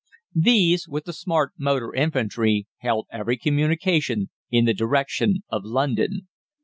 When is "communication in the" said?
3.37-4.73